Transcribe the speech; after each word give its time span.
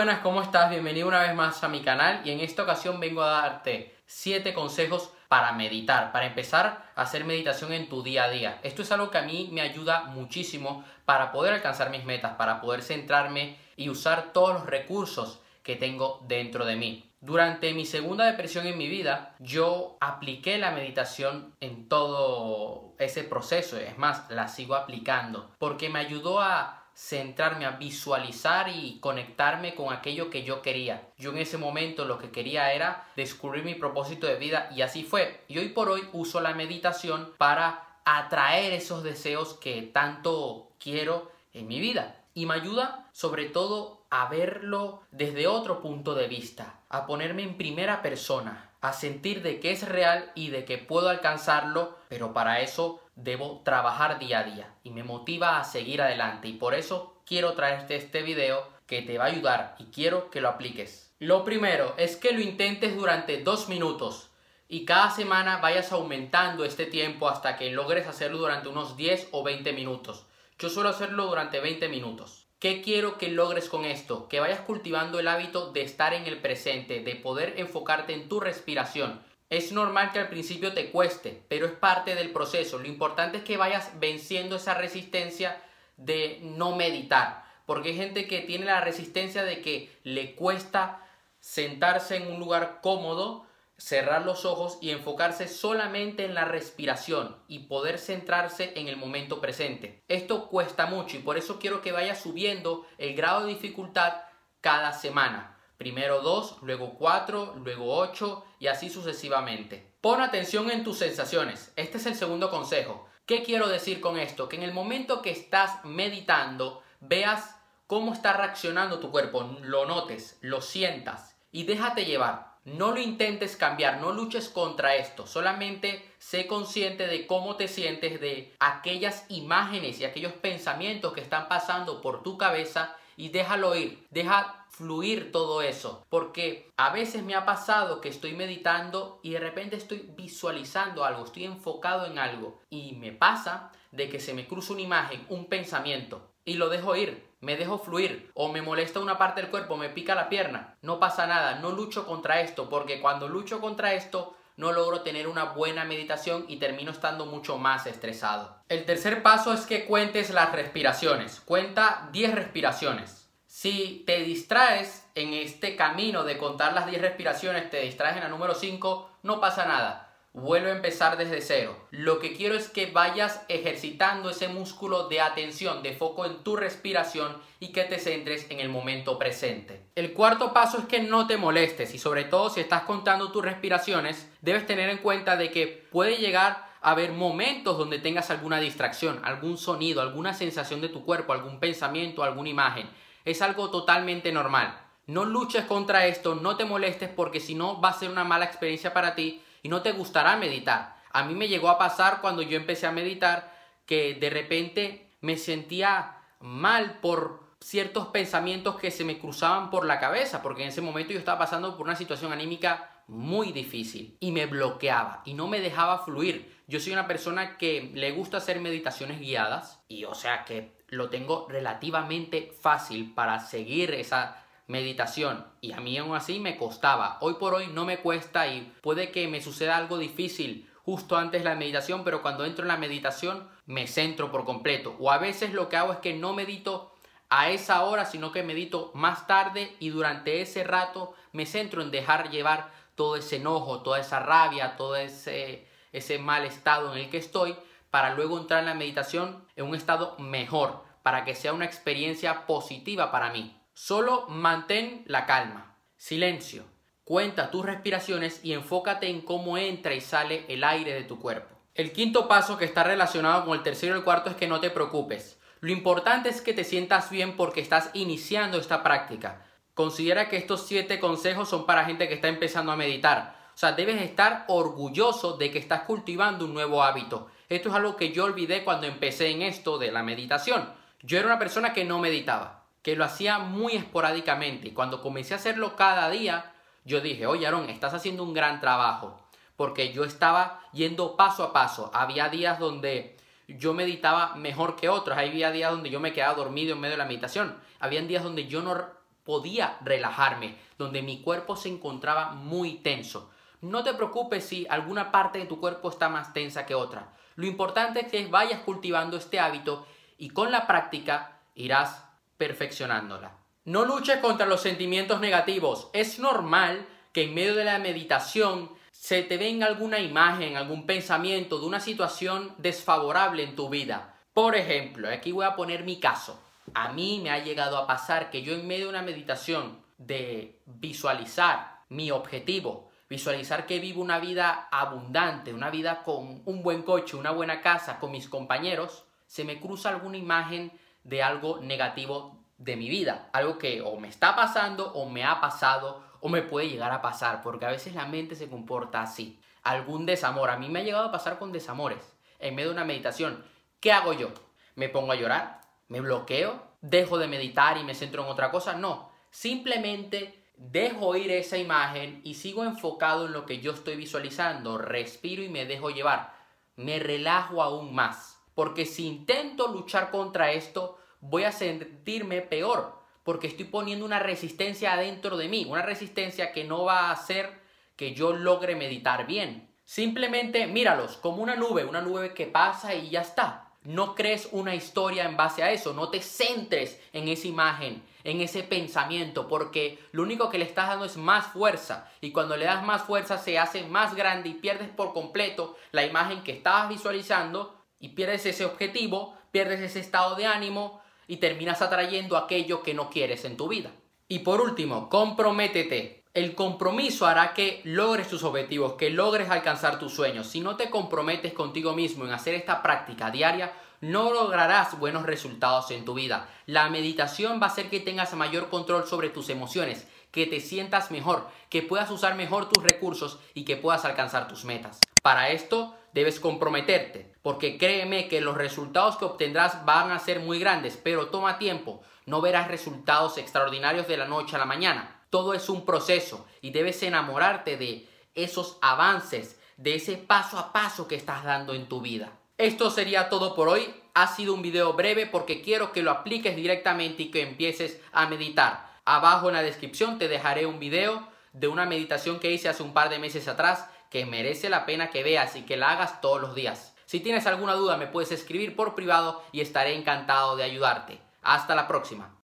buenas, 0.00 0.20
¿cómo 0.20 0.40
estás? 0.40 0.70
Bienvenido 0.70 1.08
una 1.08 1.20
vez 1.20 1.34
más 1.34 1.62
a 1.62 1.68
mi 1.68 1.82
canal 1.82 2.22
y 2.24 2.30
en 2.30 2.40
esta 2.40 2.62
ocasión 2.62 2.98
vengo 3.00 3.22
a 3.22 3.42
darte 3.42 3.96
7 4.06 4.54
consejos 4.54 5.10
para 5.28 5.52
meditar, 5.52 6.10
para 6.10 6.24
empezar 6.24 6.90
a 6.96 7.02
hacer 7.02 7.26
meditación 7.26 7.74
en 7.74 7.86
tu 7.86 8.02
día 8.02 8.24
a 8.24 8.30
día. 8.30 8.60
Esto 8.62 8.80
es 8.80 8.90
algo 8.92 9.10
que 9.10 9.18
a 9.18 9.22
mí 9.24 9.50
me 9.52 9.60
ayuda 9.60 10.04
muchísimo 10.04 10.86
para 11.04 11.30
poder 11.32 11.52
alcanzar 11.52 11.90
mis 11.90 12.06
metas, 12.06 12.32
para 12.36 12.62
poder 12.62 12.80
centrarme 12.80 13.58
y 13.76 13.90
usar 13.90 14.32
todos 14.32 14.54
los 14.54 14.64
recursos 14.64 15.40
que 15.62 15.76
tengo 15.76 16.24
dentro 16.26 16.64
de 16.64 16.76
mí. 16.76 17.10
Durante 17.20 17.74
mi 17.74 17.84
segunda 17.84 18.24
depresión 18.24 18.66
en 18.66 18.78
mi 18.78 18.88
vida, 18.88 19.34
yo 19.38 19.98
apliqué 20.00 20.56
la 20.56 20.70
meditación 20.70 21.54
en 21.60 21.90
todo 21.90 22.94
ese 22.98 23.22
proceso, 23.22 23.76
es 23.76 23.98
más, 23.98 24.30
la 24.30 24.48
sigo 24.48 24.76
aplicando, 24.76 25.50
porque 25.58 25.90
me 25.90 25.98
ayudó 25.98 26.40
a 26.40 26.79
centrarme 26.94 27.66
a 27.66 27.72
visualizar 27.72 28.68
y 28.68 28.98
conectarme 29.00 29.74
con 29.74 29.92
aquello 29.92 30.30
que 30.30 30.44
yo 30.44 30.62
quería. 30.62 31.08
Yo 31.18 31.30
en 31.30 31.38
ese 31.38 31.58
momento 31.58 32.04
lo 32.04 32.18
que 32.18 32.30
quería 32.30 32.72
era 32.72 33.08
descubrir 33.16 33.64
mi 33.64 33.74
propósito 33.74 34.26
de 34.26 34.36
vida 34.36 34.70
y 34.74 34.82
así 34.82 35.04
fue. 35.04 35.42
Y 35.48 35.58
hoy 35.58 35.70
por 35.70 35.88
hoy 35.88 36.08
uso 36.12 36.40
la 36.40 36.54
meditación 36.54 37.32
para 37.38 37.98
atraer 38.04 38.72
esos 38.72 39.02
deseos 39.02 39.54
que 39.54 39.82
tanto 39.82 40.72
quiero 40.78 41.30
en 41.52 41.68
mi 41.68 41.80
vida. 41.80 42.16
Y 42.34 42.46
me 42.46 42.54
ayuda 42.54 43.08
sobre 43.12 43.46
todo 43.46 44.00
a 44.10 44.28
verlo 44.28 45.02
desde 45.10 45.46
otro 45.46 45.80
punto 45.80 46.14
de 46.14 46.26
vista, 46.26 46.80
a 46.88 47.06
ponerme 47.06 47.42
en 47.42 47.56
primera 47.56 48.02
persona, 48.02 48.69
a 48.80 48.92
sentir 48.92 49.42
de 49.42 49.60
que 49.60 49.72
es 49.72 49.88
real 49.88 50.32
y 50.34 50.50
de 50.50 50.64
que 50.64 50.78
puedo 50.78 51.08
alcanzarlo, 51.08 51.98
pero 52.08 52.32
para 52.32 52.60
eso 52.60 53.02
debo 53.14 53.60
trabajar 53.64 54.18
día 54.18 54.40
a 54.40 54.44
día 54.44 54.74
y 54.82 54.90
me 54.90 55.04
motiva 55.04 55.58
a 55.58 55.64
seguir 55.64 56.00
adelante 56.00 56.48
y 56.48 56.54
por 56.54 56.74
eso 56.74 57.20
quiero 57.26 57.52
traerte 57.52 57.96
este 57.96 58.22
video 58.22 58.66
que 58.86 59.02
te 59.02 59.18
va 59.18 59.24
a 59.24 59.28
ayudar 59.28 59.76
y 59.78 59.86
quiero 59.86 60.30
que 60.30 60.40
lo 60.40 60.48
apliques. 60.48 61.14
Lo 61.18 61.44
primero 61.44 61.94
es 61.98 62.16
que 62.16 62.32
lo 62.32 62.40
intentes 62.40 62.96
durante 62.96 63.42
dos 63.42 63.68
minutos 63.68 64.30
y 64.68 64.84
cada 64.84 65.10
semana 65.10 65.58
vayas 65.58 65.92
aumentando 65.92 66.64
este 66.64 66.86
tiempo 66.86 67.28
hasta 67.28 67.56
que 67.56 67.70
logres 67.70 68.06
hacerlo 68.06 68.38
durante 68.38 68.68
unos 68.68 68.96
10 68.96 69.28
o 69.32 69.42
20 69.42 69.72
minutos. 69.72 70.26
Yo 70.58 70.70
suelo 70.70 70.88
hacerlo 70.88 71.26
durante 71.26 71.60
20 71.60 71.88
minutos. 71.88 72.39
¿Qué 72.60 72.82
quiero 72.82 73.18
que 73.18 73.28
logres 73.28 73.68
con 73.68 73.84
esto? 73.84 74.28
Que 74.28 74.38
vayas 74.38 74.60
cultivando 74.60 75.18
el 75.18 75.28
hábito 75.28 75.72
de 75.72 75.82
estar 75.82 76.14
en 76.14 76.26
el 76.26 76.38
presente, 76.38 77.00
de 77.00 77.16
poder 77.16 77.54
enfocarte 77.56 78.12
en 78.12 78.28
tu 78.28 78.38
respiración, 78.38 79.20
es 79.50 79.72
normal 79.72 80.12
que 80.12 80.20
al 80.20 80.28
principio 80.28 80.72
te 80.72 80.92
cueste, 80.92 81.42
pero 81.48 81.66
es 81.66 81.72
parte 81.72 82.14
del 82.14 82.30
proceso. 82.30 82.78
Lo 82.78 82.86
importante 82.86 83.38
es 83.38 83.44
que 83.44 83.56
vayas 83.56 83.98
venciendo 83.98 84.56
esa 84.56 84.74
resistencia 84.74 85.60
de 85.96 86.38
no 86.42 86.76
meditar, 86.76 87.44
porque 87.66 87.88
hay 87.88 87.96
gente 87.96 88.28
que 88.28 88.40
tiene 88.42 88.66
la 88.66 88.80
resistencia 88.80 89.42
de 89.42 89.60
que 89.60 89.90
le 90.04 90.36
cuesta 90.36 91.04
sentarse 91.40 92.16
en 92.16 92.28
un 92.28 92.38
lugar 92.38 92.78
cómodo, 92.80 93.44
cerrar 93.80 94.26
los 94.26 94.44
ojos 94.44 94.76
y 94.82 94.90
enfocarse 94.90 95.48
solamente 95.48 96.26
en 96.26 96.34
la 96.34 96.44
respiración 96.44 97.36
y 97.48 97.60
poder 97.60 97.98
centrarse 97.98 98.74
en 98.76 98.88
el 98.88 98.98
momento 98.98 99.40
presente. 99.40 100.04
Esto 100.06 100.48
cuesta 100.48 100.84
mucho 100.84 101.16
y 101.16 101.20
por 101.20 101.38
eso 101.38 101.58
quiero 101.58 101.80
que 101.80 101.90
vayas 101.90 102.20
subiendo 102.20 102.86
el 102.98 103.14
grado 103.14 103.46
de 103.46 103.54
dificultad 103.54 104.16
cada 104.60 104.92
semana. 104.92 105.56
Primero 105.78 106.20
2, 106.20 106.58
luego 106.60 106.92
4, 106.92 107.54
luego 107.56 107.96
8 107.96 108.44
y 108.58 108.66
así 108.66 108.90
sucesivamente. 108.90 109.94
Pon 110.02 110.20
atención 110.20 110.70
en 110.70 110.84
tus 110.84 110.98
sensaciones. 110.98 111.72
Este 111.76 111.96
es 111.96 112.04
el 112.04 112.16
segundo 112.16 112.50
consejo. 112.50 113.08
¿Qué 113.24 113.42
quiero 113.42 113.66
decir 113.66 114.02
con 114.02 114.18
esto? 114.18 114.46
Que 114.46 114.56
en 114.56 114.62
el 114.62 114.74
momento 114.74 115.22
que 115.22 115.30
estás 115.30 115.82
meditando, 115.84 116.82
veas 117.00 117.56
cómo 117.86 118.12
está 118.12 118.34
reaccionando 118.34 118.98
tu 118.98 119.10
cuerpo, 119.10 119.56
lo 119.62 119.86
notes, 119.86 120.36
lo 120.42 120.60
sientas 120.60 121.34
y 121.50 121.64
déjate 121.64 122.04
llevar. 122.04 122.49
No 122.64 122.92
lo 122.92 123.00
intentes 123.00 123.56
cambiar, 123.56 124.00
no 124.00 124.12
luches 124.12 124.48
contra 124.48 124.94
esto, 124.96 125.26
solamente 125.26 126.04
sé 126.18 126.46
consciente 126.46 127.06
de 127.06 127.26
cómo 127.26 127.56
te 127.56 127.68
sientes, 127.68 128.20
de 128.20 128.54
aquellas 128.60 129.24
imágenes 129.28 129.98
y 129.98 130.04
aquellos 130.04 130.34
pensamientos 130.34 131.14
que 131.14 131.22
están 131.22 131.48
pasando 131.48 132.02
por 132.02 132.22
tu 132.22 132.36
cabeza 132.36 132.96
y 133.16 133.30
déjalo 133.30 133.74
ir, 133.76 134.06
deja 134.10 134.66
fluir 134.70 135.30
todo 135.32 135.62
eso. 135.62 136.06
Porque 136.08 136.70
a 136.76 136.90
veces 136.90 137.22
me 137.22 137.34
ha 137.34 137.44
pasado 137.44 138.00
que 138.00 138.08
estoy 138.08 138.32
meditando 138.32 139.20
y 139.22 139.30
de 139.30 139.40
repente 139.40 139.76
estoy 139.76 140.10
visualizando 140.16 141.04
algo, 141.04 141.24
estoy 141.24 141.44
enfocado 141.44 142.06
en 142.06 142.18
algo. 142.18 142.60
Y 142.70 142.92
me 142.92 143.12
pasa 143.12 143.72
de 143.92 144.08
que 144.08 144.20
se 144.20 144.32
me 144.32 144.46
cruza 144.46 144.72
una 144.72 144.82
imagen, 144.82 145.24
un 145.28 145.46
pensamiento, 145.46 146.29
y 146.44 146.54
lo 146.54 146.68
dejo 146.68 146.96
ir, 146.96 147.28
me 147.40 147.56
dejo 147.56 147.78
fluir, 147.78 148.30
o 148.34 148.52
me 148.52 148.62
molesta 148.62 149.00
una 149.00 149.18
parte 149.18 149.40
del 149.40 149.50
cuerpo, 149.50 149.76
me 149.76 149.88
pica 149.88 150.14
la 150.14 150.28
pierna. 150.28 150.76
No 150.82 150.98
pasa 150.98 151.26
nada, 151.26 151.56
no 151.60 151.70
lucho 151.70 152.06
contra 152.06 152.40
esto, 152.40 152.68
porque 152.68 153.00
cuando 153.00 153.28
lucho 153.28 153.60
contra 153.60 153.94
esto, 153.94 154.36
no 154.56 154.72
logro 154.72 155.00
tener 155.00 155.26
una 155.26 155.44
buena 155.44 155.84
meditación 155.84 156.44
y 156.48 156.56
termino 156.56 156.90
estando 156.90 157.24
mucho 157.24 157.56
más 157.56 157.86
estresado. 157.86 158.62
El 158.68 158.84
tercer 158.84 159.22
paso 159.22 159.54
es 159.54 159.64
que 159.64 159.86
cuentes 159.86 160.30
las 160.30 160.52
respiraciones. 160.52 161.40
Cuenta 161.40 162.10
10 162.12 162.34
respiraciones. 162.34 163.30
Si 163.46 164.04
te 164.06 164.20
distraes 164.20 165.08
en 165.14 165.32
este 165.32 165.76
camino 165.76 166.24
de 166.24 166.38
contar 166.38 166.74
las 166.74 166.86
10 166.86 167.00
respiraciones, 167.00 167.70
te 167.70 167.80
distraes 167.80 168.16
en 168.16 168.22
la 168.22 168.28
número 168.28 168.54
5, 168.54 169.10
no 169.22 169.40
pasa 169.40 169.64
nada. 169.66 170.09
Vuelve 170.32 170.70
a 170.70 170.76
empezar 170.76 171.16
desde 171.16 171.40
cero. 171.40 171.76
Lo 171.90 172.20
que 172.20 172.34
quiero 172.34 172.54
es 172.54 172.68
que 172.68 172.86
vayas 172.86 173.44
ejercitando 173.48 174.30
ese 174.30 174.48
músculo 174.48 175.08
de 175.08 175.20
atención, 175.20 175.82
de 175.82 175.92
foco 175.92 176.24
en 176.24 176.44
tu 176.44 176.56
respiración 176.56 177.36
y 177.58 177.72
que 177.72 177.84
te 177.84 177.98
centres 177.98 178.46
en 178.50 178.60
el 178.60 178.68
momento 178.68 179.18
presente. 179.18 179.86
El 179.96 180.12
cuarto 180.12 180.52
paso 180.52 180.78
es 180.78 180.84
que 180.84 181.00
no 181.00 181.26
te 181.26 181.36
molestes 181.36 181.94
y 181.94 181.98
sobre 181.98 182.24
todo 182.24 182.48
si 182.48 182.60
estás 182.60 182.82
contando 182.82 183.32
tus 183.32 183.44
respiraciones, 183.44 184.30
debes 184.40 184.66
tener 184.66 184.88
en 184.88 184.98
cuenta 184.98 185.36
de 185.36 185.50
que 185.50 185.66
puede 185.66 186.16
llegar 186.16 186.70
a 186.80 186.92
haber 186.92 187.12
momentos 187.12 187.76
donde 187.76 187.98
tengas 187.98 188.30
alguna 188.30 188.60
distracción, 188.60 189.20
algún 189.24 189.58
sonido, 189.58 190.00
alguna 190.00 190.32
sensación 190.32 190.80
de 190.80 190.88
tu 190.88 191.04
cuerpo, 191.04 191.32
algún 191.32 191.58
pensamiento, 191.58 192.22
alguna 192.22 192.48
imagen 192.48 192.88
es 193.24 193.42
algo 193.42 193.70
totalmente 193.70 194.32
normal. 194.32 194.80
No 195.06 195.24
luches 195.24 195.64
contra 195.64 196.06
esto, 196.06 196.34
no 196.34 196.56
te 196.56 196.64
molestes 196.64 197.08
porque 197.08 197.40
si 197.40 197.54
no 197.54 197.80
va 197.80 197.90
a 197.90 197.98
ser 197.98 198.10
una 198.10 198.24
mala 198.24 198.44
experiencia 198.44 198.92
para 198.92 199.14
ti 199.14 199.42
y 199.62 199.68
no 199.68 199.82
te 199.82 199.92
gustará 199.92 200.36
meditar. 200.36 200.96
A 201.12 201.24
mí 201.24 201.34
me 201.34 201.48
llegó 201.48 201.68
a 201.68 201.78
pasar 201.78 202.20
cuando 202.20 202.42
yo 202.42 202.56
empecé 202.56 202.86
a 202.86 202.92
meditar 202.92 203.52
que 203.86 204.14
de 204.14 204.30
repente 204.30 205.10
me 205.20 205.36
sentía 205.36 206.16
mal 206.40 206.98
por 207.00 207.40
ciertos 207.60 208.06
pensamientos 208.08 208.76
que 208.76 208.90
se 208.90 209.04
me 209.04 209.18
cruzaban 209.18 209.70
por 209.70 209.84
la 209.84 210.00
cabeza, 210.00 210.42
porque 210.42 210.62
en 210.62 210.68
ese 210.68 210.80
momento 210.80 211.12
yo 211.12 211.18
estaba 211.18 211.40
pasando 211.40 211.76
por 211.76 211.86
una 211.86 211.96
situación 211.96 212.32
anímica 212.32 213.02
muy 213.06 213.50
difícil 213.52 214.16
y 214.20 214.30
me 214.30 214.46
bloqueaba 214.46 215.22
y 215.24 215.34
no 215.34 215.48
me 215.48 215.60
dejaba 215.60 216.04
fluir. 216.04 216.56
Yo 216.68 216.78
soy 216.78 216.92
una 216.92 217.08
persona 217.08 217.58
que 217.58 217.90
le 217.94 218.12
gusta 218.12 218.36
hacer 218.36 218.60
meditaciones 218.60 219.20
guiadas 219.20 219.82
y 219.88 220.04
o 220.04 220.14
sea 220.14 220.44
que 220.44 220.78
lo 220.88 221.10
tengo 221.10 221.46
relativamente 221.48 222.52
fácil 222.60 223.12
para 223.12 223.40
seguir 223.40 223.92
esa 223.92 224.44
meditación 224.70 225.44
y 225.60 225.72
a 225.72 225.80
mí 225.80 225.98
aún 225.98 226.14
así 226.14 226.38
me 226.38 226.56
costaba. 226.56 227.18
Hoy 227.20 227.34
por 227.34 227.54
hoy 227.54 227.66
no 227.66 227.84
me 227.84 227.98
cuesta 227.98 228.46
y 228.46 228.72
puede 228.80 229.10
que 229.10 229.28
me 229.28 229.42
suceda 229.42 229.76
algo 229.76 229.98
difícil 229.98 230.70
justo 230.84 231.16
antes 231.16 231.42
de 231.42 231.48
la 231.48 231.56
meditación, 231.56 232.04
pero 232.04 232.22
cuando 232.22 232.44
entro 232.44 232.64
en 232.64 232.68
la 232.68 232.76
meditación 232.76 233.48
me 233.66 233.86
centro 233.86 234.30
por 234.30 234.44
completo. 234.44 234.96
O 235.00 235.10
a 235.10 235.18
veces 235.18 235.52
lo 235.52 235.68
que 235.68 235.76
hago 235.76 235.92
es 235.92 235.98
que 235.98 236.14
no 236.14 236.32
medito 236.32 236.94
a 237.28 237.50
esa 237.50 237.82
hora, 237.82 238.06
sino 238.06 238.32
que 238.32 238.42
medito 238.42 238.90
más 238.94 239.26
tarde 239.26 239.74
y 239.80 239.90
durante 239.90 240.40
ese 240.40 240.64
rato 240.64 241.14
me 241.32 241.46
centro 241.46 241.82
en 241.82 241.90
dejar 241.90 242.30
llevar 242.30 242.70
todo 242.94 243.16
ese 243.16 243.36
enojo, 243.36 243.82
toda 243.82 244.00
esa 244.00 244.20
rabia, 244.20 244.76
todo 244.76 244.96
ese, 244.96 245.66
ese 245.92 246.18
mal 246.18 246.44
estado 246.44 246.92
en 246.92 246.98
el 246.98 247.10
que 247.10 247.18
estoy 247.18 247.56
para 247.90 248.14
luego 248.14 248.38
entrar 248.38 248.60
en 248.60 248.66
la 248.66 248.74
meditación 248.74 249.44
en 249.56 249.66
un 249.66 249.74
estado 249.74 250.16
mejor, 250.18 250.84
para 251.02 251.24
que 251.24 251.34
sea 251.34 251.52
una 251.52 251.64
experiencia 251.64 252.46
positiva 252.46 253.10
para 253.10 253.30
mí. 253.30 253.59
Solo 253.82 254.26
mantén 254.28 255.04
la 255.06 255.24
calma, 255.24 255.74
silencio, 255.96 256.64
cuenta 257.02 257.50
tus 257.50 257.64
respiraciones 257.64 258.44
y 258.44 258.52
enfócate 258.52 259.08
en 259.08 259.22
cómo 259.22 259.56
entra 259.56 259.94
y 259.94 260.02
sale 260.02 260.44
el 260.48 260.64
aire 260.64 260.92
de 260.92 261.04
tu 261.04 261.18
cuerpo. 261.18 261.56
El 261.74 261.90
quinto 261.90 262.28
paso 262.28 262.58
que 262.58 262.66
está 262.66 262.84
relacionado 262.84 263.46
con 263.46 263.56
el 263.56 263.62
tercero 263.62 263.94
y 263.94 263.98
el 263.98 264.04
cuarto 264.04 264.28
es 264.28 264.36
que 264.36 264.48
no 264.48 264.60
te 264.60 264.68
preocupes. 264.68 265.40
Lo 265.60 265.72
importante 265.72 266.28
es 266.28 266.42
que 266.42 266.52
te 266.52 266.64
sientas 266.64 267.08
bien 267.08 267.38
porque 267.38 267.62
estás 267.62 267.88
iniciando 267.94 268.58
esta 268.58 268.82
práctica. 268.82 269.46
Considera 269.72 270.28
que 270.28 270.36
estos 270.36 270.66
siete 270.66 271.00
consejos 271.00 271.48
son 271.48 271.64
para 271.64 271.86
gente 271.86 272.06
que 272.06 272.14
está 272.14 272.28
empezando 272.28 272.72
a 272.72 272.76
meditar. 272.76 273.34
O 273.54 273.58
sea, 273.58 273.72
debes 273.72 274.02
estar 274.02 274.44
orgulloso 274.48 275.38
de 275.38 275.50
que 275.50 275.58
estás 275.58 275.84
cultivando 275.84 276.44
un 276.44 276.52
nuevo 276.52 276.82
hábito. 276.82 277.28
Esto 277.48 277.70
es 277.70 277.74
algo 277.74 277.96
que 277.96 278.12
yo 278.12 278.26
olvidé 278.26 278.62
cuando 278.62 278.86
empecé 278.86 279.30
en 279.30 279.40
esto 279.40 279.78
de 279.78 279.90
la 279.90 280.02
meditación. 280.02 280.70
Yo 281.02 281.16
era 281.16 281.28
una 281.28 281.38
persona 281.38 281.72
que 281.72 281.86
no 281.86 281.98
meditaba, 281.98 282.59
que 282.82 282.96
lo 282.96 283.04
hacía 283.04 283.38
muy 283.38 283.76
esporádicamente 283.76 284.68
y 284.68 284.72
cuando 284.72 285.02
comencé 285.02 285.34
a 285.34 285.36
hacerlo 285.36 285.76
cada 285.76 286.08
día, 286.10 286.52
yo 286.84 287.00
dije, 287.00 287.26
oye 287.26 287.46
Aaron, 287.46 287.68
estás 287.68 287.94
haciendo 287.94 288.22
un 288.22 288.34
gran 288.34 288.60
trabajo, 288.60 289.20
porque 289.56 289.92
yo 289.92 290.04
estaba 290.04 290.60
yendo 290.72 291.16
paso 291.16 291.44
a 291.44 291.52
paso. 291.52 291.90
Había 291.92 292.28
días 292.28 292.58
donde 292.58 293.18
yo 293.46 293.74
meditaba 293.74 294.34
mejor 294.36 294.76
que 294.76 294.88
otros, 294.88 295.18
había 295.18 295.50
días 295.50 295.70
donde 295.70 295.90
yo 295.90 296.00
me 296.00 296.12
quedaba 296.12 296.34
dormido 296.34 296.72
en 296.72 296.80
medio 296.80 296.92
de 296.92 296.98
la 296.98 297.04
meditación, 297.04 297.58
habían 297.80 298.08
días 298.08 298.22
donde 298.22 298.46
yo 298.46 298.62
no 298.62 298.78
podía 299.24 299.76
relajarme, 299.82 300.56
donde 300.78 301.02
mi 301.02 301.20
cuerpo 301.20 301.56
se 301.56 301.68
encontraba 301.68 302.32
muy 302.32 302.74
tenso. 302.76 303.30
No 303.60 303.84
te 303.84 303.92
preocupes 303.92 304.44
si 304.44 304.66
alguna 304.70 305.12
parte 305.12 305.38
de 305.38 305.44
tu 305.44 305.60
cuerpo 305.60 305.90
está 305.90 306.08
más 306.08 306.32
tensa 306.32 306.64
que 306.64 306.74
otra. 306.74 307.12
Lo 307.36 307.46
importante 307.46 308.00
es 308.00 308.10
que 308.10 308.26
vayas 308.26 308.60
cultivando 308.60 309.18
este 309.18 309.38
hábito 309.38 309.86
y 310.16 310.30
con 310.30 310.50
la 310.50 310.66
práctica 310.66 311.38
irás 311.54 312.09
perfeccionándola. 312.40 313.36
No 313.66 313.84
luches 313.84 314.16
contra 314.16 314.46
los 314.46 314.62
sentimientos 314.62 315.20
negativos. 315.20 315.90
Es 315.92 316.18
normal 316.18 316.86
que 317.12 317.24
en 317.24 317.34
medio 317.34 317.54
de 317.54 317.64
la 317.64 317.78
meditación 317.78 318.70
se 318.90 319.22
te 319.22 319.36
venga 319.36 319.66
alguna 319.66 319.98
imagen, 319.98 320.56
algún 320.56 320.86
pensamiento 320.86 321.58
de 321.60 321.66
una 321.66 321.80
situación 321.80 322.54
desfavorable 322.56 323.42
en 323.42 323.56
tu 323.56 323.68
vida. 323.68 324.16
Por 324.32 324.56
ejemplo, 324.56 325.10
aquí 325.10 325.32
voy 325.32 325.44
a 325.44 325.54
poner 325.54 325.84
mi 325.84 326.00
caso. 326.00 326.42
A 326.72 326.94
mí 326.94 327.20
me 327.22 327.30
ha 327.30 327.44
llegado 327.44 327.76
a 327.76 327.86
pasar 327.86 328.30
que 328.30 328.40
yo 328.40 328.54
en 328.54 328.66
medio 328.66 328.84
de 328.84 328.90
una 328.90 329.02
meditación 329.02 329.78
de 329.98 330.62
visualizar 330.64 331.82
mi 331.90 332.10
objetivo, 332.10 332.90
visualizar 333.10 333.66
que 333.66 333.80
vivo 333.80 334.00
una 334.00 334.18
vida 334.18 334.66
abundante, 334.72 335.52
una 335.52 335.68
vida 335.68 336.02
con 336.04 336.40
un 336.46 336.62
buen 336.62 336.84
coche, 336.84 337.16
una 337.16 337.32
buena 337.32 337.60
casa, 337.60 337.98
con 337.98 338.12
mis 338.12 338.30
compañeros, 338.30 339.04
se 339.26 339.44
me 339.44 339.60
cruza 339.60 339.90
alguna 339.90 340.16
imagen 340.16 340.72
de 341.04 341.22
algo 341.22 341.60
negativo 341.60 342.40
de 342.58 342.76
mi 342.76 342.88
vida, 342.88 343.28
algo 343.32 343.58
que 343.58 343.80
o 343.80 343.98
me 343.98 344.08
está 344.08 344.36
pasando 344.36 344.92
o 344.92 345.08
me 345.08 345.24
ha 345.24 345.40
pasado 345.40 346.02
o 346.20 346.28
me 346.28 346.42
puede 346.42 346.68
llegar 346.68 346.92
a 346.92 347.00
pasar, 347.00 347.40
porque 347.42 347.64
a 347.64 347.70
veces 347.70 347.94
la 347.94 348.06
mente 348.06 348.34
se 348.36 348.48
comporta 348.48 349.00
así. 349.00 349.40
Algún 349.62 350.06
desamor, 350.06 350.50
a 350.50 350.58
mí 350.58 350.68
me 350.68 350.80
ha 350.80 350.84
llegado 350.84 351.08
a 351.08 351.12
pasar 351.12 351.38
con 351.38 351.52
desamores 351.52 352.16
en 352.38 352.54
medio 352.54 352.68
de 352.68 352.74
una 352.74 352.84
meditación. 352.84 353.44
¿Qué 353.80 353.92
hago 353.92 354.12
yo? 354.12 354.30
¿Me 354.74 354.88
pongo 354.88 355.12
a 355.12 355.16
llorar? 355.16 355.60
¿Me 355.88 356.00
bloqueo? 356.00 356.62
¿Dejo 356.82 357.18
de 357.18 357.28
meditar 357.28 357.78
y 357.78 357.84
me 357.84 357.94
centro 357.94 358.22
en 358.22 358.28
otra 358.28 358.50
cosa? 358.50 358.74
No, 358.74 359.10
simplemente 359.30 360.44
dejo 360.56 361.16
ir 361.16 361.30
esa 361.30 361.56
imagen 361.56 362.20
y 362.24 362.34
sigo 362.34 362.64
enfocado 362.64 363.26
en 363.26 363.32
lo 363.32 363.46
que 363.46 363.60
yo 363.60 363.72
estoy 363.72 363.96
visualizando, 363.96 364.76
respiro 364.76 365.42
y 365.42 365.48
me 365.48 365.64
dejo 365.64 365.90
llevar. 365.90 366.34
Me 366.76 366.98
relajo 366.98 367.62
aún 367.62 367.94
más, 367.94 368.39
porque 368.54 368.86
si 368.86 369.06
intento 369.06 369.68
luchar 369.68 370.10
contra 370.10 370.52
esto, 370.52 370.98
voy 371.20 371.44
a 371.44 371.52
sentirme 371.52 372.42
peor, 372.42 372.98
porque 373.22 373.46
estoy 373.46 373.66
poniendo 373.66 374.04
una 374.04 374.18
resistencia 374.18 374.92
adentro 374.92 375.36
de 375.36 375.48
mí, 375.48 375.66
una 375.68 375.82
resistencia 375.82 376.52
que 376.52 376.64
no 376.64 376.84
va 376.84 377.08
a 377.08 377.12
hacer 377.12 377.60
que 377.96 378.14
yo 378.14 378.32
logre 378.32 378.76
meditar 378.76 379.26
bien. 379.26 379.68
Simplemente 379.84 380.66
míralos 380.66 381.16
como 381.16 381.42
una 381.42 381.56
nube, 381.56 381.84
una 381.84 382.00
nube 382.00 382.32
que 382.32 382.46
pasa 382.46 382.94
y 382.94 383.10
ya 383.10 383.20
está. 383.20 383.72
No 383.82 384.14
crees 384.14 384.48
una 384.52 384.74
historia 384.74 385.24
en 385.24 385.36
base 385.36 385.62
a 385.62 385.70
eso, 385.72 385.94
no 385.94 386.10
te 386.10 386.20
centres 386.20 387.00
en 387.12 387.28
esa 387.28 387.48
imagen, 387.48 388.02
en 388.24 388.40
ese 388.40 388.62
pensamiento, 388.62 389.48
porque 389.48 389.98
lo 390.12 390.22
único 390.22 390.50
que 390.50 390.58
le 390.58 390.66
estás 390.66 390.88
dando 390.88 391.06
es 391.06 391.16
más 391.16 391.46
fuerza 391.46 392.10
y 392.20 392.30
cuando 392.30 392.56
le 392.56 392.66
das 392.66 392.84
más 392.84 393.02
fuerza 393.02 393.38
se 393.38 393.58
hace 393.58 393.82
más 393.84 394.14
grande 394.14 394.50
y 394.50 394.54
pierdes 394.54 394.90
por 394.90 395.14
completo 395.14 395.76
la 395.92 396.04
imagen 396.04 396.42
que 396.42 396.52
estabas 396.52 396.90
visualizando 396.90 397.79
y 398.00 398.10
pierdes 398.10 398.46
ese 398.46 398.64
objetivo, 398.64 399.36
pierdes 399.52 399.80
ese 399.80 400.00
estado 400.00 400.34
de 400.34 400.46
ánimo, 400.46 401.00
y 401.30 401.36
terminas 401.36 401.80
atrayendo 401.80 402.36
aquello 402.36 402.82
que 402.82 402.92
no 402.92 403.08
quieres 403.08 403.44
en 403.44 403.56
tu 403.56 403.68
vida. 403.68 403.92
Y 404.26 404.40
por 404.40 404.60
último, 404.60 405.08
comprométete. 405.08 406.24
El 406.34 406.56
compromiso 406.56 407.24
hará 407.24 407.54
que 407.54 407.80
logres 407.84 408.28
tus 408.28 408.42
objetivos, 408.42 408.94
que 408.94 409.10
logres 409.10 409.48
alcanzar 409.48 410.00
tus 410.00 410.12
sueños. 410.12 410.48
Si 410.48 410.60
no 410.60 410.74
te 410.76 410.90
comprometes 410.90 411.52
contigo 411.52 411.92
mismo 411.92 412.24
en 412.24 412.32
hacer 412.32 412.54
esta 412.54 412.82
práctica 412.82 413.30
diaria, 413.30 413.72
no 414.00 414.32
lograrás 414.32 414.98
buenos 414.98 415.24
resultados 415.24 415.92
en 415.92 416.04
tu 416.04 416.14
vida. 416.14 416.48
La 416.66 416.88
meditación 416.88 417.60
va 417.60 417.66
a 417.66 417.70
hacer 417.70 417.90
que 417.90 418.00
tengas 418.00 418.34
mayor 418.34 418.68
control 418.68 419.06
sobre 419.06 419.28
tus 419.28 419.50
emociones, 419.50 420.08
que 420.32 420.46
te 420.46 420.58
sientas 420.58 421.12
mejor, 421.12 421.48
que 421.68 421.82
puedas 421.82 422.10
usar 422.10 422.34
mejor 422.34 422.68
tus 422.68 422.82
recursos 422.82 423.38
y 423.54 423.64
que 423.64 423.76
puedas 423.76 424.04
alcanzar 424.04 424.48
tus 424.48 424.64
metas. 424.64 425.00
Para 425.22 425.50
esto 425.50 425.96
debes 426.12 426.40
comprometerte, 426.40 427.32
porque 427.42 427.78
créeme 427.78 428.28
que 428.28 428.40
los 428.40 428.56
resultados 428.56 429.16
que 429.16 429.24
obtendrás 429.24 429.84
van 429.84 430.10
a 430.10 430.18
ser 430.18 430.40
muy 430.40 430.58
grandes, 430.58 430.96
pero 431.02 431.28
toma 431.28 431.58
tiempo, 431.58 432.02
no 432.26 432.40
verás 432.40 432.68
resultados 432.68 433.38
extraordinarios 433.38 434.08
de 434.08 434.16
la 434.16 434.26
noche 434.26 434.56
a 434.56 434.58
la 434.58 434.64
mañana. 434.64 435.22
Todo 435.30 435.54
es 435.54 435.68
un 435.68 435.84
proceso 435.84 436.46
y 436.60 436.70
debes 436.70 437.02
enamorarte 437.02 437.76
de 437.76 438.08
esos 438.34 438.78
avances, 438.82 439.60
de 439.76 439.94
ese 439.94 440.16
paso 440.16 440.58
a 440.58 440.72
paso 440.72 441.06
que 441.06 441.14
estás 441.14 441.44
dando 441.44 441.74
en 441.74 441.88
tu 441.88 442.00
vida. 442.00 442.32
Esto 442.58 442.90
sería 442.90 443.28
todo 443.28 443.54
por 443.54 443.68
hoy. 443.68 443.94
Ha 444.14 444.26
sido 444.26 444.52
un 444.52 444.62
video 444.62 444.92
breve 444.92 445.26
porque 445.26 445.62
quiero 445.62 445.92
que 445.92 446.02
lo 446.02 446.10
apliques 446.10 446.56
directamente 446.56 447.22
y 447.24 447.30
que 447.30 447.42
empieces 447.42 448.00
a 448.12 448.26
meditar. 448.26 448.90
Abajo 449.04 449.48
en 449.48 449.54
la 449.54 449.62
descripción 449.62 450.18
te 450.18 450.28
dejaré 450.28 450.66
un 450.66 450.78
video 450.78 451.26
de 451.52 451.68
una 451.68 451.86
meditación 451.86 452.38
que 452.38 452.52
hice 452.52 452.68
hace 452.68 452.82
un 452.82 452.92
par 452.92 453.08
de 453.08 453.18
meses 453.18 453.48
atrás 453.48 453.88
que 454.10 454.26
merece 454.26 454.68
la 454.68 454.84
pena 454.84 455.10
que 455.10 455.22
veas 455.22 455.56
y 455.56 455.62
que 455.62 455.76
la 455.76 455.92
hagas 455.92 456.20
todos 456.20 456.40
los 456.40 456.54
días. 456.54 456.94
Si 457.06 457.20
tienes 457.20 457.46
alguna 457.46 457.74
duda 457.74 457.96
me 457.96 458.06
puedes 458.06 458.32
escribir 458.32 458.76
por 458.76 458.94
privado 458.94 459.42
y 459.52 459.60
estaré 459.60 459.94
encantado 459.94 460.56
de 460.56 460.64
ayudarte. 460.64 461.20
Hasta 461.42 461.74
la 461.74 461.88
próxima. 461.88 462.39